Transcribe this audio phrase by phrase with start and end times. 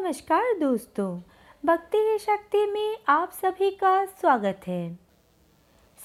[0.00, 1.20] नमस्कार दोस्तों,
[1.66, 4.98] भक्ति की शक्ति में आप सभी का स्वागत है।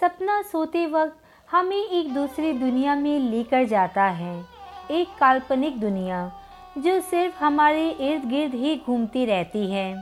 [0.02, 1.18] सपना सोते वक्त
[1.52, 4.46] हमें एक दूसरी दुनिया में लेकर जाता है।
[4.92, 6.32] एक काल्पनिक दुनिया,
[6.78, 10.02] जो सिर्फ़ हमारे इर्द गिर्द ही घूमती रहती है।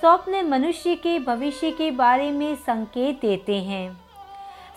[0.00, 4.00] स्वप्न मनुष्य के भविष्य के बारे में संकेत देते हैं।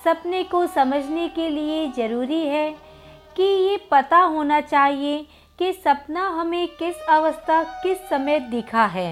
[0.05, 2.71] सपने को समझने के लिए ज़रूरी है
[3.35, 5.27] कि ये पता होना चाहिए
[5.59, 9.11] कि सपना हमें किस अवस्था, किस समय दिखा है।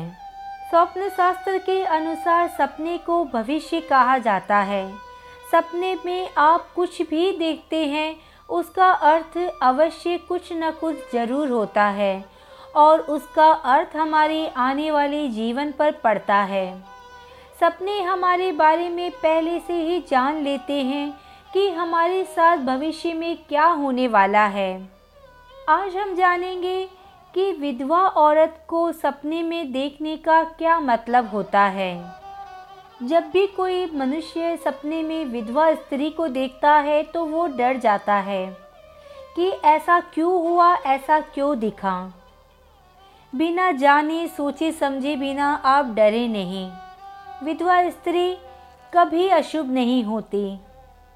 [0.70, 4.92] स्वप्न शास्त्र के अनुसार सपने को भविष्य कहा जाता है।
[5.52, 8.16] सपने में आप कुछ भी देखते हैं,
[8.50, 12.24] उसका अर्थ अवश्य कुछ न कुछ ज़रूर होता है
[12.76, 16.66] और उसका अर्थ हमारे आने वाले जीवन पर पड़ता है।
[17.60, 21.12] सपने हमारे बारे में पहले से ही जान लेते हैं
[21.54, 25.01] कि हमारे साथ भविष्य में क्या होने वाला है।
[25.72, 26.86] आज हम जानेंगे
[27.34, 32.12] कि विधवा औरत को सपने में देखने का क्या मतलब होता है।
[33.04, 38.16] जब भी कोई मनुष्य सपने में विधवा स्त्री को देखता है तो वो डर जाता
[38.16, 38.46] है
[39.36, 42.14] कि ऐसा क्यों हुआ, ऐसा क्यों दिखा।
[43.36, 46.70] बिना जाने, सोचे समझे बिना आप डरे नहीं।
[47.44, 48.38] विधवा स्त्री
[48.94, 50.60] कभी अशुभ नहीं होती।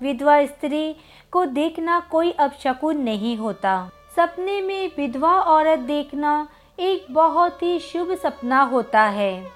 [0.02, 0.96] विधवा स्त्री
[1.32, 6.48] को देखना कोई अपशकुन नहीं होता। सपने में विधवा औरत देखना
[6.80, 9.52] एक बहुत ही शुभ सपना होता है।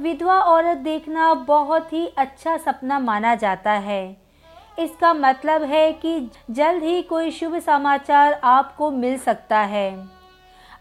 [0.00, 4.16] विधवा औरत देखना बहुत ही अच्छा सपना माना जाता है।
[4.78, 10.08] इसका मतलब है कि जल्द ही कोई शुभ समाचार आपको मिल सकता है।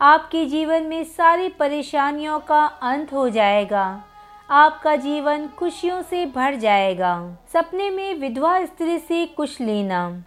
[0.02, 4.04] आपके जीवन में सारी परेशानियों का अंत हो जाएगा।
[4.50, 10.24] आपका जीवन खुशियों से भर जाएगा। सपने में विधवा स्त्री से कुछ लेना।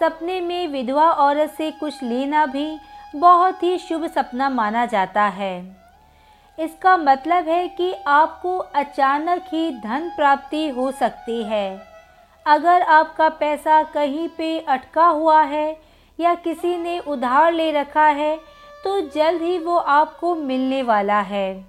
[0.00, 2.78] सपने में विधवा औरत से कुछ लेना भी
[3.16, 5.76] बहुत ही शुभ सपना माना जाता है।
[6.58, 11.80] इसका मतलब है कि आपको अचानक ही धन प्राप्ति हो सकती है।
[12.46, 15.76] अगर आपका पैसा कहीं पे अटका हुआ है
[16.18, 18.36] या किसी ने उधार ले रखा है
[18.84, 21.66] तो जल्द ही वो आपको मिलने वाला है।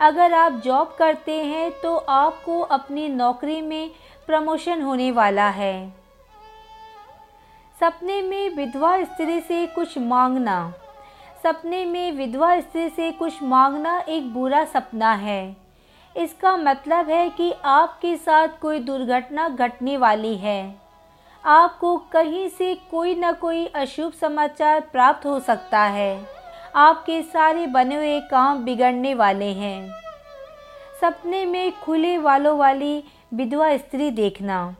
[0.00, 3.90] अगर आप जॉब करते हैं तो आपको अपनी नौकरी में
[4.26, 5.99] प्रमोशन होने वाला है।
[7.80, 10.74] सपने में विधवा स्त्री से कुछ मांगना।
[11.42, 15.56] सपने में विधवा स्त्री से कुछ मांगना एक बुरा सपना है।
[16.16, 20.74] इसका मतलब है कि आपके साथ कोई दुर्घटना घटने वाली है।
[21.44, 26.26] आपको कहीं से कोई ना कोई अशुभ समाचार प्राप्त हो सकता है।
[26.74, 29.90] आपके सारे बने हुए काम बिगड़ने वाले हैं।
[31.00, 33.04] सपने में खुले वालों वाली
[33.34, 34.76] विधवा स्त्री देखना।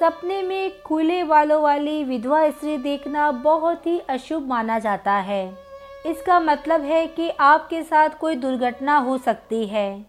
[0.00, 5.58] सपने में खुले वालों वाली विधवा स्त्री देखना बहुत ही अशुभ माना जाता है।
[6.06, 10.04] इसका मतलब है कि आपके साथ कोई दुर्घटना हो सकती है।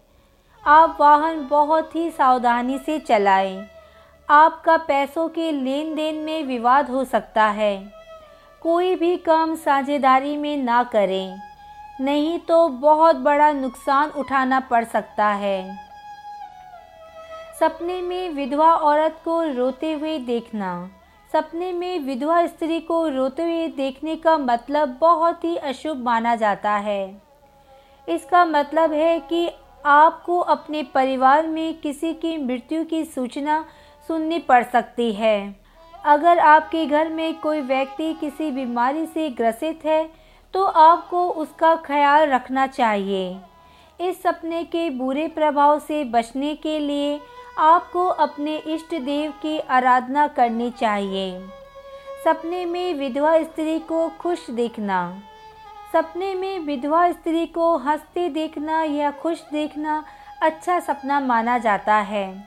[0.66, 3.66] आप वाहन बहुत ही सावधानी से चलाएँ।
[4.30, 7.92] आपका पैसों के लेन देन में विवाद हो सकता है।
[8.60, 11.36] कोई भी काम साझेदारी में ना करें।
[12.00, 15.78] नहीं तो बहुत बड़ा नुकसान उठाना पड़ सकता है।
[17.64, 20.70] सपने में विधवा औरत को रोते हुए देखना।
[21.32, 26.72] सपने में विधवा स्त्री को रोते हुए देखने का मतलब बहुत ही अशुभ माना जाता
[26.78, 27.22] है।
[28.08, 29.48] इसका मतलब है कि
[29.84, 33.64] आपको अपने परिवार में किसी की मृत्यु की सूचना
[34.08, 35.56] सुननी पड़ सकती है।
[36.04, 40.04] अगर आपके घर में कोई व्यक्ति किसी बीमारी से ग्रसित है
[40.54, 43.36] तो आपको उसका ख्याल रखना चाहिए।
[44.00, 47.20] इस सपने के बुरे प्रभाव से बचने के लिए
[47.58, 51.46] आपको अपने इष्ट देव की आराधना करनी चाहिए।
[52.24, 55.18] सपने में विधवा स्त्री को खुश देखना।
[55.92, 60.04] सपने में विधवा स्त्री को हँसते देखना या खुश देखना
[60.42, 62.44] अच्छा सपना माना जाता है।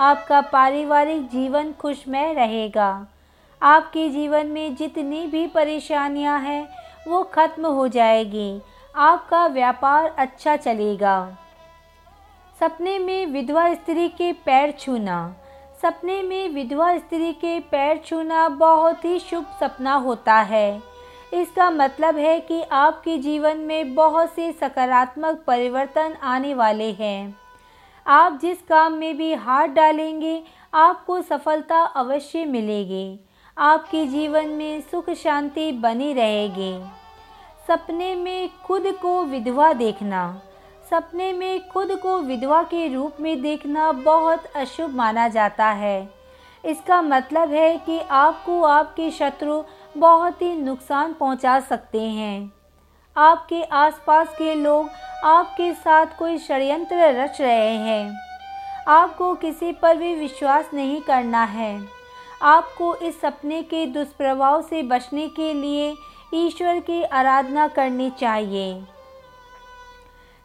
[0.00, 3.06] आपका पारिवारिक जीवन खुशमय रहेगा।
[3.62, 6.68] आपके जीवन में जितनी भी परेशानियाँ हैं,
[7.08, 8.62] वो खत्म हो जाएगी।
[8.96, 11.36] आपका व्यापार अच्छा चलेगा।
[12.60, 15.36] सपने में विधवा स्त्री के पैर छूना।
[15.82, 20.82] सपने में विधवा स्त्री के पैर छूना बहुत ही शुभ सपना होता है।
[21.34, 27.36] इसका मतलब है कि आपके जीवन में बहुत से सकारात्मक परिवर्तन आने वाले हैं।
[28.06, 30.42] आप जिस काम में भी हाथ डालेंगे,
[30.74, 33.20] आपको सफलता अवश्य मिलेगी।
[33.58, 36.82] आपके जीवन में सुख शांति बनी रहेगी।
[37.68, 40.42] सपने में खुद को विधवा देखना।
[40.90, 46.08] सपने में खुद को विधवा के रूप में देखना बहुत अशुभ माना जाता है।
[46.64, 49.62] इसका मतलब है कि आपको आपके शत्रु
[49.96, 52.52] बहुत ही नुकसान पहुँचा सकते हैं।
[53.16, 54.90] आपके आसपास के लोग
[55.24, 58.18] आपके साथ कोई षड्यंत्र रच रहे हैं।
[58.88, 61.80] आपको किसी पर भी विश्वास नहीं करना है।
[62.42, 65.94] आपको इस सपने के दुष्प्रभाव से बचने के लिए
[66.34, 68.84] ईश्वर की आराधना करनी चाहिए।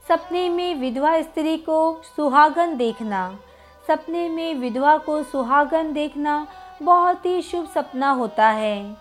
[0.07, 3.39] सपने में विधवा स्त्री को सुहागन देखना।
[3.88, 6.47] सपने में विधवा को सुहागन देखना
[6.83, 8.95] बहुत ही शुभ सपना होता है।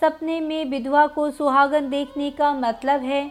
[0.00, 3.22] सपने में विधवा को सुहागन देखने का मतलब है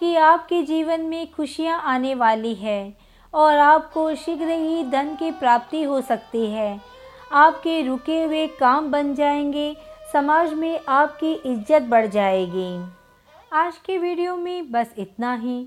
[0.00, 2.96] कि आपके जीवन में खुशियाँ आने वाली है
[3.34, 6.80] और आपको शीघ्र ही धन की प्राप्ति हो सकती है।
[7.32, 9.76] आपके रुके हुए काम बन जाएँगे,
[10.12, 12.84] समाज में आपकी इज़्ज़त बढ़ जाएगी।
[13.52, 15.66] आज के वीडियो में बस इतना ही।